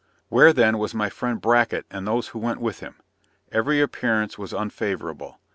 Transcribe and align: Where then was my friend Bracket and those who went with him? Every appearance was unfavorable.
Where 0.29 0.51
then 0.51 0.79
was 0.79 0.95
my 0.95 1.11
friend 1.11 1.39
Bracket 1.39 1.85
and 1.91 2.07
those 2.07 2.29
who 2.29 2.39
went 2.39 2.59
with 2.59 2.79
him? 2.79 2.95
Every 3.51 3.79
appearance 3.81 4.35
was 4.35 4.51
unfavorable. 4.51 5.37